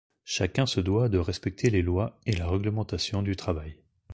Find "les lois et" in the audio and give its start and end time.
1.69-2.31